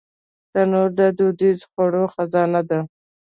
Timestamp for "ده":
2.69-2.79